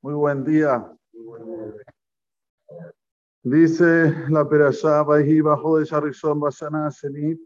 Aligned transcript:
Muy 0.00 0.14
buen 0.14 0.44
día. 0.44 0.96
Dice 3.42 4.14
la 4.28 4.48
Perashá, 4.48 5.02
Vayhi 5.02 5.40
bajo 5.40 5.78
de 5.78 5.86
Bashana 6.36 6.88
Senit, 6.92 7.40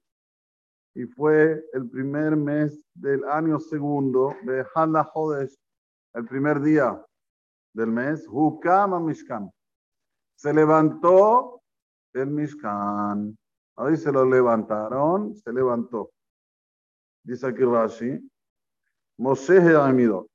y 0.94 1.06
fue 1.06 1.64
el 1.72 1.88
primer 1.88 2.36
mes 2.36 2.84
del 2.92 3.24
año 3.24 3.58
segundo 3.58 4.34
de 4.42 4.66
Halla 4.74 5.08
Hodesh, 5.14 5.56
el 6.12 6.26
primer 6.26 6.60
día 6.60 7.02
del 7.72 7.86
mes, 7.86 8.26
Hukama 8.28 9.00
Mishkan. 9.00 9.50
Se 10.36 10.52
levantó 10.52 11.62
el 12.12 12.26
Mishkan. 12.26 13.34
Ahí 13.76 13.96
se 13.96 14.12
lo 14.12 14.26
levantaron, 14.26 15.34
se 15.34 15.50
levantó. 15.54 16.10
Dice 17.24 17.46
aquí 17.46 17.64
Rashi, 17.64 18.30
Moshe 19.16 19.56
Hedamido. 19.56 20.26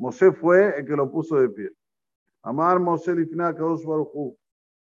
Moshe 0.00 0.32
fue 0.32 0.78
el 0.78 0.86
que 0.86 0.96
lo 0.96 1.10
puso 1.10 1.36
de 1.36 1.50
pie. 1.50 1.70
Amar 2.42 2.80
Moshe 2.80 3.14
Lifna 3.14 3.54
Kadosh 3.54 3.84
Baruchu. 3.84 4.34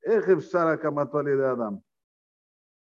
de 0.02 1.46
Adam. 1.46 1.80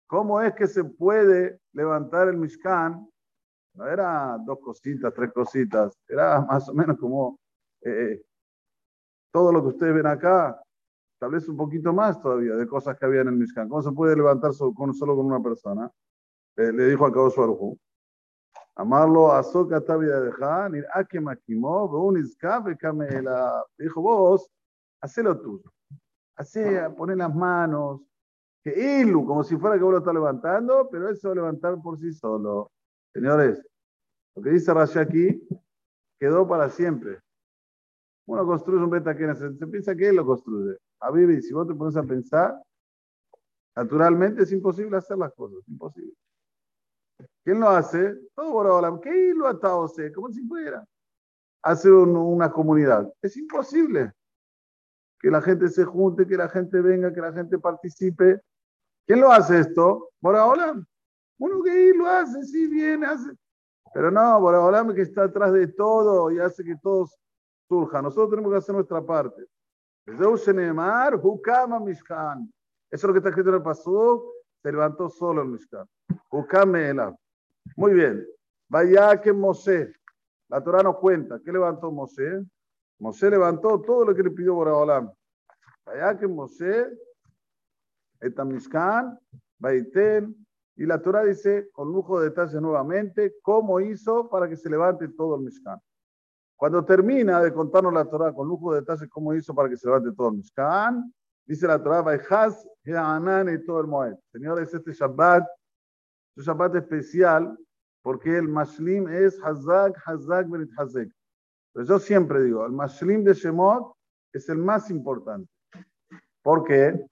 ¿Cómo 0.06 0.40
es 0.40 0.54
que 0.54 0.66
se 0.66 0.84
puede 0.84 1.60
levantar 1.74 2.28
el 2.28 2.38
Mishkan? 2.38 3.06
No 3.74 3.86
era 3.86 4.38
dos 4.38 4.58
cositas, 4.58 5.12
tres 5.12 5.32
cositas. 5.34 5.92
Era 6.08 6.40
más 6.40 6.66
o 6.70 6.74
menos 6.74 6.96
como 6.98 7.38
eh, 7.82 8.22
todo 9.30 9.52
lo 9.52 9.60
que 9.60 9.68
ustedes 9.68 9.94
ven 9.94 10.06
acá, 10.06 10.58
tal 11.18 11.32
vez 11.32 11.46
un 11.46 11.58
poquito 11.58 11.92
más 11.92 12.18
todavía 12.22 12.54
de 12.54 12.66
cosas 12.66 12.98
que 12.98 13.04
había 13.04 13.20
en 13.20 13.28
el 13.28 13.36
Mishkan. 13.36 13.68
¿Cómo 13.68 13.82
se 13.82 13.92
puede 13.92 14.16
levantar 14.16 14.54
solo 14.54 14.72
con 14.72 15.26
una 15.26 15.42
persona? 15.42 15.90
Eh, 16.56 16.72
le 16.72 16.86
dijo 16.86 17.04
a 17.04 17.12
Kadosh 17.12 17.36
Baruchu. 17.36 17.78
De 18.78 20.32
Han, 20.40 20.74
ir 20.76 20.86
a 20.92 21.04
que 21.04 21.20
maquimó, 21.20 21.86
un 21.86 22.16
escape, 22.18 22.76
camela. 22.76 23.64
Dijo 23.76 24.00
vos, 24.00 24.48
hacelo 25.00 25.40
tú. 25.40 25.60
Hacé, 26.36 26.88
poner 26.90 27.16
las 27.16 27.34
manos, 27.34 28.00
que 28.62 29.00
ilu, 29.00 29.26
como 29.26 29.42
si 29.42 29.56
fuera 29.56 29.76
que 29.76 29.82
vos 29.82 29.92
lo 29.92 29.98
estás 29.98 30.14
levantando, 30.14 30.88
pero 30.90 31.08
él 31.08 31.16
se 31.16 31.26
va 31.26 31.32
a 31.32 31.36
levantar 31.36 31.82
por 31.82 31.98
sí 31.98 32.12
solo. 32.12 32.70
Señores, 33.12 33.60
lo 34.36 34.42
que 34.42 34.50
dice 34.50 34.72
Rashi 34.72 35.00
aquí 35.00 35.48
quedó 36.20 36.46
para 36.46 36.70
siempre. 36.70 37.18
Uno 38.26 38.46
construye 38.46 38.84
un 38.84 38.90
beta 38.90 39.16
que 39.16 39.34
se 39.34 39.66
piensa 39.66 39.96
que 39.96 40.08
él 40.08 40.16
lo 40.16 40.24
construye. 40.24 40.78
A 41.00 41.10
Vivi, 41.10 41.42
si 41.42 41.52
vos 41.52 41.66
te 41.66 41.74
pones 41.74 41.96
a 41.96 42.04
pensar, 42.04 42.62
naturalmente 43.74 44.44
es 44.44 44.52
imposible 44.52 44.96
hacer 44.96 45.18
las 45.18 45.32
cosas, 45.32 45.58
imposible. 45.66 46.14
¿Quién 47.48 47.60
lo 47.60 47.70
hace? 47.70 48.14
Todo 48.34 48.52
Borolam. 48.52 49.00
¿Qué 49.00 49.32
lo 49.34 49.46
atado 49.46 49.90
Como 50.14 50.30
si 50.30 50.46
fuera. 50.46 50.86
Hacer 51.62 51.92
una 51.92 52.52
comunidad. 52.52 53.10
Es 53.22 53.38
imposible. 53.38 54.12
Que 55.18 55.30
la 55.30 55.40
gente 55.40 55.70
se 55.70 55.82
junte, 55.82 56.26
que 56.26 56.36
la 56.36 56.50
gente 56.50 56.78
venga, 56.82 57.10
que 57.10 57.22
la 57.22 57.32
gente 57.32 57.58
participe. 57.58 58.42
¿Quién 59.06 59.22
lo 59.22 59.32
hace 59.32 59.60
esto? 59.60 60.10
Borolam. 60.20 60.84
Uno 61.38 61.62
que 61.62 61.94
lo 61.96 62.06
hace, 62.06 62.44
sí, 62.44 62.66
viene, 62.66 63.06
hace. 63.06 63.30
Pero 63.94 64.10
no, 64.10 64.38
Borolam 64.42 64.94
que 64.94 65.00
está 65.00 65.22
atrás 65.22 65.50
de 65.54 65.68
todo 65.68 66.30
y 66.30 66.38
hace 66.40 66.62
que 66.62 66.76
todos 66.82 67.18
surjan. 67.66 68.04
Nosotros 68.04 68.28
tenemos 68.28 68.52
que 68.52 68.58
hacer 68.58 68.74
nuestra 68.74 69.00
parte. 69.00 69.46
Eso 70.04 70.36
es 72.90 73.02
lo 73.04 73.12
que 73.14 73.18
está 73.20 73.30
escrito 73.30 73.48
en 73.48 73.54
el 73.54 73.62
paso. 73.62 74.34
Se 74.62 74.70
levantó 74.70 75.08
solo 75.08 75.40
el 75.40 75.48
Mishkan. 75.48 75.88
Muy 77.78 77.94
bien. 77.94 78.26
Vaya 78.68 79.20
que 79.20 79.32
Mosé. 79.32 79.94
La 80.48 80.60
Torah 80.60 80.82
nos 80.82 80.96
cuenta. 80.96 81.38
¿Qué 81.44 81.52
levantó 81.52 81.92
Mosé? 81.92 82.44
Mosé 82.98 83.30
levantó 83.30 83.80
todo 83.80 84.04
lo 84.04 84.16
que 84.16 84.24
le 84.24 84.32
pidió 84.32 84.54
Boraholam. 84.54 85.12
Vaya 85.86 86.18
que 86.18 86.26
Mosé. 86.26 86.88
Etamishkan. 88.20 89.16
Baiten. 89.60 90.34
Y 90.74 90.86
la 90.86 91.00
Torah 91.00 91.22
dice, 91.22 91.70
con 91.70 91.92
lujo 91.92 92.18
de 92.18 92.30
detalle 92.30 92.60
nuevamente, 92.60 93.36
cómo 93.42 93.78
hizo 93.78 94.28
para 94.28 94.48
que 94.48 94.56
se 94.56 94.68
levante 94.68 95.06
todo 95.10 95.36
el 95.36 95.42
Mishkan. 95.42 95.78
Cuando 96.56 96.84
termina 96.84 97.40
de 97.40 97.52
contarnos 97.52 97.92
la 97.92 98.06
Torah 98.06 98.32
con 98.32 98.48
lujo 98.48 98.74
de 98.74 98.80
detalle 98.80 99.08
cómo 99.08 99.34
hizo 99.34 99.54
para 99.54 99.68
que 99.68 99.76
se 99.76 99.86
levante 99.86 100.10
todo 100.16 100.30
el 100.30 100.38
Mishkan, 100.38 101.14
dice 101.46 101.68
la 101.68 101.80
Torah, 101.80 102.02
Vayhaz, 102.02 102.66
y 102.84 103.64
todo 103.64 103.80
el 103.80 103.86
Moed. 103.86 104.16
Señores, 104.32 104.74
este 104.74 104.92
Shabbat 104.92 105.46
un 106.38 106.44
Shabbat 106.44 106.76
especial 106.76 107.58
porque 108.08 108.38
el 108.38 108.48
Mashlim 108.48 109.06
es 109.06 109.38
Hazak, 109.44 109.94
Hazak, 110.06 110.48
Berit 110.48 110.70
Hazek. 110.78 111.10
Pero 111.74 111.84
yo 111.84 111.98
siempre 111.98 112.42
digo, 112.42 112.64
el 112.64 112.72
Mashlim 112.72 113.22
de 113.22 113.34
Shemot 113.34 113.94
es 114.32 114.48
el 114.48 114.56
más 114.56 114.90
importante. 114.90 115.46
¿Por 116.42 116.64
qué? 116.64 117.06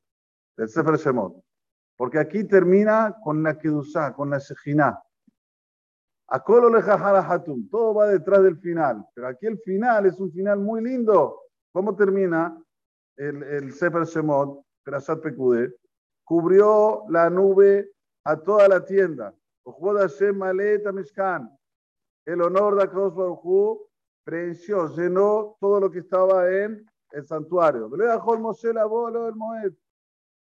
El 0.57 0.69
Sefer 0.71 0.97
Shemot. 0.97 1.39
Porque 1.99 2.19
aquí 2.19 2.45
termina 2.45 3.15
con 3.23 3.43
la 3.43 3.59
Kedusha, 3.59 4.15
con 4.15 4.31
la 4.31 4.39
Shejinah. 4.39 4.99
Akolo 6.29 6.75
Hatum. 6.75 7.69
Todo 7.69 7.93
va 7.93 8.07
detrás 8.07 8.43
del 8.43 8.57
final. 8.57 9.07
Pero 9.13 9.29
aquí 9.29 9.45
el 9.45 9.59
final 9.59 10.07
es 10.07 10.19
un 10.19 10.33
final 10.33 10.61
muy 10.61 10.83
lindo. 10.83 11.43
¿Cómo 11.73 11.95
termina 11.95 12.59
el, 13.19 13.43
el 13.43 13.71
Sefer 13.75 14.05
Shemot? 14.05 14.65
Perashat 14.83 15.21
Pekude. 15.21 15.75
Cubrió 16.25 17.05
la 17.11 17.29
nube 17.29 17.91
a 18.25 18.39
toda 18.39 18.67
la 18.67 18.83
tienda. 18.83 19.35
El 22.25 22.43
honor 22.43 22.77
de 22.77 22.83
Akadosh 22.85 23.15
Baruj 23.15 23.81
prensió, 24.25 24.89
llenó 24.89 25.57
todo 25.61 25.81
lo 25.81 25.91
que 25.91 26.01
estaba 26.01 26.51
en 26.51 26.85
el 27.13 27.25
santuario. 27.25 27.89
Le 27.97 28.07
dejó 28.07 28.35
el 28.35 28.41
Moshe 28.41 28.73
la 28.73 28.85
bola 28.85 29.27
del 29.27 29.37
Moed. 29.37 29.73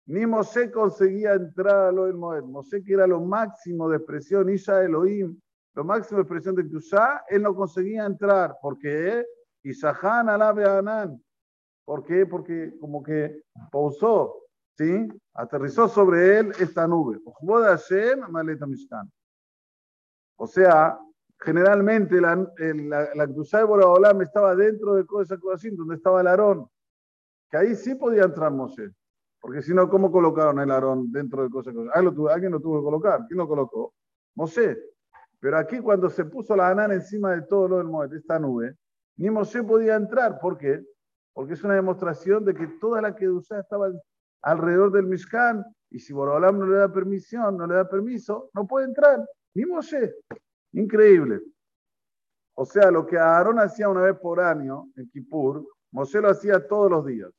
Ni 0.07 0.27
Moshe 0.27 0.71
conseguía 0.71 1.35
entrar 1.35 1.89
a 1.89 1.93
lo 1.93 2.05
del 2.07 2.15
Moed. 2.15 2.43
Moshe, 2.43 2.83
que 2.85 2.93
era 2.93 3.07
lo 3.07 3.21
máximo 3.21 3.89
de 3.89 3.97
expresión, 3.97 4.51
Isha 4.51 4.83
Elohim, 4.83 5.39
lo 5.75 5.85
máximo 5.85 6.19
de 6.19 6.23
expresión 6.23 6.55
de 6.55 6.65
Tusha, 6.65 7.25
él 7.29 7.43
no 7.43 7.55
conseguía 7.55 8.05
entrar. 8.05 8.57
¿Por 8.61 8.79
qué? 8.79 9.25
Isahan 9.63 10.29
alabe 10.29 10.65
Anan. 10.65 11.23
¿Por 11.85 12.05
qué? 12.05 12.27
Porque 12.27 12.75
como 12.79 13.03
que 13.03 13.43
pausó 13.71 14.42
¿sí? 14.77 15.09
Aterrizó 15.35 15.89
sobre 15.89 16.39
él 16.39 16.53
esta 16.59 16.87
nube. 16.87 17.21
O 20.37 20.47
sea, 20.47 20.99
generalmente 21.41 22.21
la, 22.21 22.37
la, 22.57 23.15
la 23.15 23.27
de 23.27 24.25
estaba 24.25 24.55
dentro 24.55 24.95
de 24.95 25.07
Kodesh 25.07 25.77
donde 25.77 25.97
estaba 25.97 26.21
el 26.21 26.27
Aarón, 26.27 26.69
que 27.51 27.57
ahí 27.57 27.75
sí 27.75 27.95
podía 27.95 28.25
entrar 28.25 28.53
Moshe. 28.53 28.91
Porque 29.41 29.61
si 29.61 29.75
no, 29.75 29.89
¿cómo 29.89 30.13
colocaron 30.13 30.61
el 30.61 30.71
Aarón 30.71 31.11
dentro 31.11 31.43
de 31.43 31.51
Kodesh 31.51 31.75
Alguien 31.95 32.53
lo 32.53 32.61
tuvo 32.61 32.79
que 32.79 32.85
colocar. 32.85 33.27
¿Quién 33.27 33.39
lo 33.39 33.49
colocó? 33.49 33.95
Moshe. 34.35 34.79
Pero 35.41 35.59
aquí 35.59 35.81
cuando 35.81 36.09
se 36.09 36.25
puso 36.25 36.55
la 36.55 36.69
anana 36.69 36.95
encima 36.95 37.33
de 37.33 37.43
todo 37.43 37.67
lo 37.67 37.79
del 37.79 37.89
Moed, 37.89 38.13
esta 38.15 38.39
nube, 38.39 38.77
ni 39.17 39.29
Moshe 39.29 39.63
podía 39.65 39.97
entrar. 39.97 40.39
¿Por 40.39 40.57
qué? 40.57 40.85
Porque 41.33 41.55
es 41.55 41.65
una 41.65 41.75
demostración 41.75 42.45
de 42.45 42.55
que 42.55 42.69
toda 42.81 43.03
la 43.03 43.15
Kedusha 43.15 43.59
estaba 43.59 43.89
alrededor 44.43 44.93
del 44.93 45.07
Mishkan, 45.07 45.65
y 45.91 45.99
si 45.99 46.13
Borolam 46.13 46.59
no 46.59 46.67
le 46.67 46.77
da 46.77 46.93
permisión, 46.93 47.57
no 47.57 47.67
le 47.67 47.75
da 47.75 47.89
permiso, 47.89 48.51
no 48.55 48.67
puede 48.67 48.87
entrar, 48.87 49.25
ni 49.55 49.65
Moshe. 49.67 50.15
Increíble. 50.73 51.41
O 52.55 52.65
sea, 52.65 52.91
lo 52.91 53.07
que 53.07 53.19
Aarón 53.19 53.59
hacía 53.59 53.89
una 53.89 54.03
vez 54.03 54.19
por 54.19 54.41
año 54.41 54.89
en 54.97 55.09
Kippur, 55.11 55.67
Moshe 55.93 56.21
lo 56.21 56.31
hacía 56.31 56.67
todos 56.67 56.91
los 56.91 57.07
días. 57.07 57.31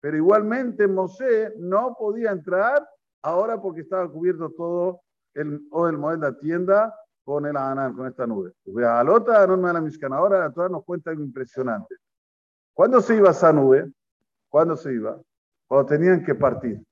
Pero 0.00 0.16
igualmente 0.16 0.86
Moshe 0.86 1.52
no 1.58 1.94
podía 1.98 2.30
entrar 2.30 2.86
ahora 3.22 3.60
porque 3.60 3.80
estaba 3.82 4.10
cubierto 4.10 4.50
todo 4.50 5.00
el, 5.34 5.66
o 5.70 5.88
el 5.88 5.98
modelo 5.98 6.30
de 6.32 6.38
tienda 6.38 6.94
con 7.24 7.44
el 7.44 7.56
Anán, 7.56 7.94
con 7.94 8.06
esta 8.06 8.26
nube. 8.26 8.54
Alota, 8.86 9.46
no 9.46 9.56
me 9.58 9.72
la 9.72 9.80
Mishkan. 9.80 10.12
Ahora 10.12 10.38
la 10.40 10.52
Torah 10.52 10.70
nos 10.70 10.84
cuenta 10.84 11.10
algo 11.10 11.22
impresionante. 11.22 11.96
¿Cuándo 12.72 13.00
se 13.00 13.16
iba 13.16 13.30
esa 13.30 13.52
nube? 13.52 13.90
¿Cuándo 14.48 14.76
se 14.76 14.94
iba? 14.94 15.20
Cuando 15.68 15.86
tenían 15.86 16.24
que 16.24 16.34
partir. 16.34 16.82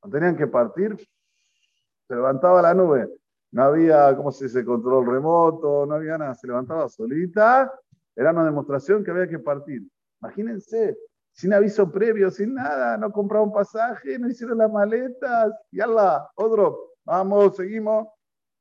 Cuando 0.00 0.18
tenían 0.18 0.36
que 0.36 0.48
partir, 0.48 0.96
se 0.96 2.14
levantaba 2.14 2.60
la 2.60 2.74
nube. 2.74 3.08
No 3.52 3.62
había, 3.62 4.14
¿cómo 4.16 4.30
se 4.30 4.44
dice?, 4.44 4.64
control 4.64 5.06
remoto, 5.06 5.86
no 5.86 5.94
había 5.94 6.18
nada. 6.18 6.34
Se 6.34 6.46
levantaba 6.46 6.88
solita. 6.88 7.72
Era 8.14 8.32
una 8.32 8.44
demostración 8.44 9.04
que 9.04 9.12
había 9.12 9.28
que 9.28 9.38
partir. 9.38 9.88
Imagínense, 10.20 10.98
sin 11.32 11.54
aviso 11.54 11.90
previo, 11.90 12.30
sin 12.30 12.54
nada. 12.54 12.96
No 12.98 13.12
compraron 13.12 13.52
pasaje, 13.52 14.18
no 14.18 14.28
hicieron 14.28 14.58
las 14.58 14.70
maletas. 14.70 15.54
Y 15.70 15.80
ala, 15.80 16.28
otro. 16.34 16.94
Vamos, 17.04 17.56
seguimos. 17.56 18.08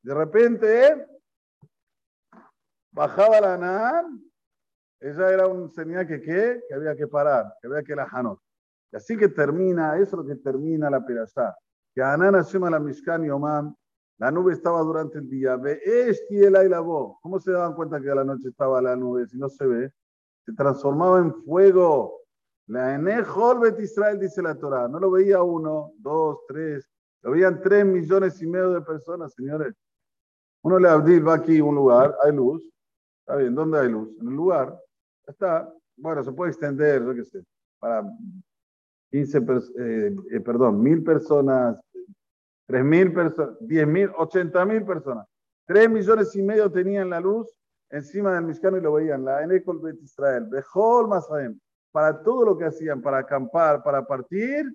De 0.03 0.13
repente, 0.13 1.07
bajaba 2.91 3.41
la 3.41 3.57
NAN. 3.57 4.23
Ella 4.99 5.29
era 5.29 5.47
un 5.47 5.69
señal 5.71 6.07
que, 6.07 6.21
¿qué? 6.21 6.61
que 6.67 6.73
había 6.73 6.95
que 6.95 7.07
parar, 7.07 7.53
que 7.61 7.67
había 7.67 7.83
que 7.83 7.95
la 7.95 8.05
janot. 8.05 8.39
Y 8.91 8.97
así 8.97 9.17
que 9.17 9.29
termina, 9.29 9.95
eso 9.97 10.03
es 10.03 10.13
lo 10.13 10.25
que 10.25 10.35
termina 10.35 10.89
la 10.89 11.05
perashá. 11.05 11.55
Que 11.93 12.01
Shema 12.01 12.69
la 12.69 12.79
Mishkan 12.79 13.25
y 13.25 13.29
Oman, 13.29 13.75
la 14.19 14.31
nube 14.31 14.53
estaba 14.53 14.81
durante 14.81 15.19
el 15.19 15.29
día. 15.29 15.55
Ve 15.57 15.79
este 15.83 16.45
el 16.45 16.81
voz. 16.81 17.17
¿Cómo 17.21 17.39
se 17.39 17.51
daban 17.51 17.73
cuenta 17.73 18.01
que 18.01 18.09
a 18.09 18.15
la 18.15 18.23
noche 18.23 18.49
estaba 18.49 18.81
la 18.81 18.95
nube 18.95 19.27
si 19.27 19.37
no 19.37 19.49
se 19.49 19.65
ve? 19.65 19.93
se 20.47 20.53
transformaba 20.53 21.19
en 21.19 21.33
fuego. 21.43 22.21
La 22.67 22.95
Enejolbet 22.95 23.79
Israel, 23.79 24.17
dice 24.17 24.41
la 24.41 24.55
Torah. 24.55 24.87
No 24.87 24.99
lo 24.99 25.11
veía 25.11 25.43
uno, 25.43 25.91
dos, 25.97 26.39
tres. 26.47 26.89
Lo 27.21 27.31
veían 27.31 27.61
tres 27.61 27.85
millones 27.85 28.41
y 28.41 28.47
medio 28.47 28.71
de 28.71 28.81
personas, 28.81 29.33
señores. 29.33 29.75
Uno 30.63 30.79
le 30.79 30.87
Abdil 30.87 31.27
va 31.27 31.35
aquí 31.35 31.59
a 31.59 31.63
un 31.63 31.75
lugar, 31.75 32.15
hay 32.23 32.33
luz. 32.33 32.63
Está 33.19 33.35
bien, 33.35 33.53
¿dónde 33.55 33.79
hay 33.79 33.89
luz? 33.89 34.09
En 34.21 34.27
el 34.29 34.33
lugar. 34.35 34.77
Está. 35.25 35.69
Bueno, 35.97 36.23
se 36.23 36.31
puede 36.31 36.51
extender, 36.51 37.03
yo 37.03 37.13
qué 37.13 37.25
sé, 37.25 37.43
para 37.79 38.03
15, 39.11 39.37
eh, 39.79 40.15
eh, 40.31 40.39
perdón, 40.41 40.81
mil 40.81 41.03
personas, 41.03 41.79
tres 42.67 42.83
mil 42.83 43.13
personas, 43.13 43.55
diez 43.61 43.87
mil, 43.87 44.09
ochenta 44.17 44.65
mil 44.65 44.83
personas. 44.85 45.25
Tres 45.65 45.89
millones 45.89 46.35
y 46.35 46.41
medio 46.41 46.71
tenían 46.71 47.09
la 47.09 47.19
luz 47.19 47.47
encima 47.89 48.33
del 48.33 48.45
Mishkan 48.45 48.77
y 48.77 48.81
lo 48.81 48.93
veían. 48.93 49.25
La 49.25 49.45
Bet 49.45 50.01
Israel, 50.01 50.45
Bejol 50.49 51.07
Masaem. 51.07 51.59
Para 51.91 52.21
todo 52.21 52.45
lo 52.45 52.57
que 52.57 52.65
hacían, 52.65 53.01
para 53.01 53.19
acampar, 53.19 53.83
para 53.83 54.05
partir, 54.05 54.65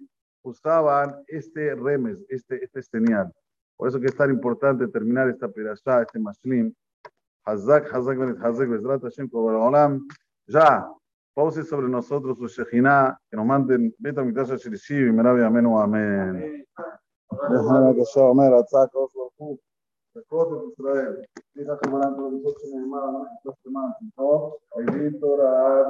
usaban 0.43 1.23
este 1.29 1.75
remes, 1.75 2.19
este, 2.29 2.64
este 2.64 2.82
señal. 2.82 3.32
Por 3.76 3.88
eso 3.88 4.00
que 4.00 4.06
es 4.06 4.17
tan 4.17 4.31
importante 4.31 4.88
terminar 4.88 5.29
esta 5.29 5.50
este 6.02 6.19
mashlim. 6.19 6.75
Hazak, 7.44 7.93
Hazak, 7.93 8.19
Hazak, 8.40 8.69
Bezrat 8.69 9.02
pause 11.34 11.64
sobre 11.64 11.88
nosotros 11.88 12.38
su 12.38 12.49
Shekhinah, 12.49 13.19
que 13.31 13.37
nos 13.37 13.46
manden 13.46 13.94
Beta 13.99 14.23
Mikdash 14.23 14.58
Shirishi, 14.58 14.94
Merabi 14.94 15.43
Amén 15.43 15.67
Amén. 15.67 16.67
Déjame 17.50 17.94
que 17.94 18.05
yo, 18.14 18.34
Torah, 25.20 25.88